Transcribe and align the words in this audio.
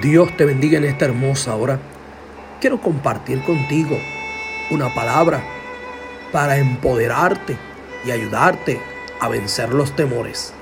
Dios 0.00 0.34
te 0.34 0.46
bendiga 0.46 0.78
en 0.78 0.84
esta 0.84 1.04
hermosa 1.04 1.54
hora. 1.56 1.78
Quiero 2.58 2.80
compartir 2.80 3.42
contigo 3.42 3.98
una 4.70 4.94
palabra 4.94 5.42
para 6.32 6.56
empoderarte 6.56 7.58
y 8.06 8.10
ayudarte 8.10 8.80
a 9.20 9.28
vencer 9.28 9.74
los 9.74 9.94
temores. 9.94 10.54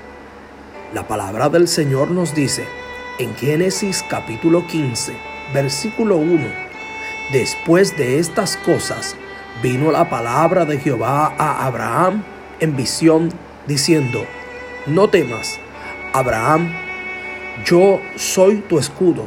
La 0.93 1.07
palabra 1.07 1.49
del 1.51 1.69
Señor 1.69 2.11
nos 2.11 2.35
dice 2.35 2.65
en 3.21 3.37
Génesis 3.37 4.05
capítulo 4.11 4.67
15, 4.67 5.13
versículo 5.55 6.17
1, 6.17 6.49
después 7.33 7.97
de 7.97 8.19
estas 8.19 8.57
cosas 8.57 9.15
vino 9.63 9.93
la 9.93 10.11
palabra 10.11 10.65
de 10.65 10.79
Jehová 10.79 11.33
a 11.39 11.65
Abraham 11.65 12.25
en 12.59 12.75
visión 12.75 13.33
diciendo, 13.69 14.25
no 14.87 15.09
temas, 15.09 15.61
Abraham, 16.13 16.88
yo 17.65 18.01
soy 18.17 18.57
tu 18.69 18.79
escudo 18.79 19.25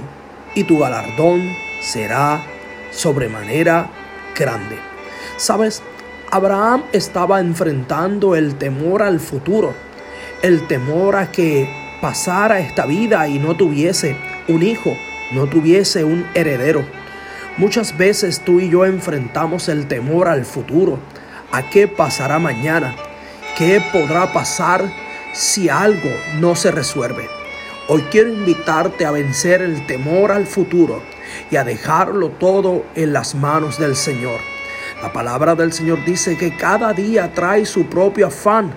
y 0.55 0.63
tu 0.63 0.80
galardón 0.80 1.41
será 1.81 2.44
sobremanera 2.91 3.89
grande. 4.38 4.77
Sabes, 5.38 5.81
Abraham 6.30 6.84
estaba 6.94 7.39
enfrentando 7.39 8.36
el 8.36 8.55
temor 8.55 9.03
al 9.03 9.20
futuro, 9.20 9.73
el 10.41 10.67
temor 10.67 11.16
a 11.16 11.31
que 11.31 11.70
pasara 12.02 12.59
esta 12.59 12.86
vida 12.86 13.27
y 13.27 13.39
no 13.39 13.55
tuviese 13.55 14.16
un 14.48 14.63
hijo, 14.63 14.95
no 15.31 15.48
tuviese 15.48 16.03
un 16.03 16.25
heredero. 16.34 16.86
Muchas 17.58 17.98
veces 17.98 18.42
tú 18.42 18.59
y 18.59 18.70
yo 18.70 18.86
enfrentamos 18.86 19.67
el 19.67 19.88
temor 19.88 20.27
al 20.27 20.45
futuro, 20.45 21.00
a 21.52 21.70
qué 21.70 21.88
pasará 21.88 22.39
mañana, 22.39 22.95
qué 23.58 23.81
podrá 23.92 24.31
pasar 24.31 24.83
si 25.33 25.70
algo 25.70 26.09
no 26.39 26.55
se 26.55 26.72
resuelve. 26.72 27.41
Hoy 27.94 28.03
quiero 28.03 28.30
invitarte 28.30 29.03
a 29.03 29.11
vencer 29.11 29.61
el 29.61 29.86
temor 29.86 30.31
al 30.31 30.47
futuro 30.47 31.03
y 31.50 31.58
a 31.58 31.66
dejarlo 31.66 32.30
todo 32.30 32.86
en 32.95 33.11
las 33.11 33.36
manos 33.36 33.78
del 33.78 33.98
Señor. 33.98 34.39
La 35.02 35.11
palabra 35.11 35.56
del 35.56 35.73
Señor 35.73 36.06
dice 36.06 36.38
que 36.38 36.56
cada 36.56 36.94
día 36.94 37.33
trae 37.33 37.66
su 37.66 37.88
propio 37.88 38.28
afán 38.28 38.73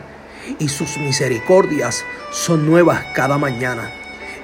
y 0.58 0.68
sus 0.68 0.98
misericordias 0.98 2.04
son 2.32 2.66
nuevas 2.66 3.04
cada 3.14 3.38
mañana. 3.38 3.88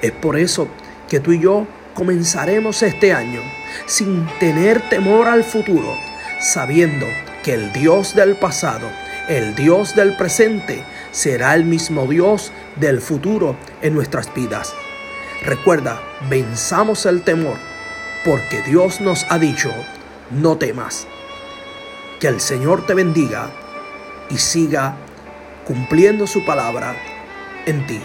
Es 0.02 0.12
por 0.12 0.38
eso 0.38 0.68
que 1.08 1.18
tú 1.18 1.32
y 1.32 1.40
yo 1.40 1.66
comenzaremos 1.92 2.80
este 2.84 3.12
año 3.12 3.40
sin 3.86 4.24
tener 4.38 4.88
temor 4.88 5.26
al 5.26 5.42
futuro, 5.42 5.96
sabiendo 6.38 7.06
que 7.42 7.54
el 7.54 7.72
Dios 7.72 8.14
del 8.14 8.36
pasado, 8.36 8.88
el 9.28 9.56
Dios 9.56 9.96
del 9.96 10.16
presente, 10.16 10.84
será 11.12 11.54
el 11.54 11.64
mismo 11.64 12.06
Dios 12.06 12.52
del 12.76 13.00
futuro 13.00 13.56
en 13.82 13.94
nuestras 13.94 14.32
vidas. 14.34 14.74
Recuerda, 15.42 16.00
venzamos 16.28 17.06
el 17.06 17.22
temor, 17.22 17.56
porque 18.24 18.62
Dios 18.62 19.00
nos 19.00 19.24
ha 19.30 19.38
dicho, 19.38 19.70
no 20.30 20.58
temas. 20.58 21.06
Que 22.20 22.28
el 22.28 22.40
Señor 22.40 22.86
te 22.86 22.94
bendiga 22.94 23.50
y 24.28 24.36
siga 24.36 24.96
cumpliendo 25.66 26.26
su 26.26 26.44
palabra 26.44 26.94
en 27.66 27.86
ti. 27.86 28.00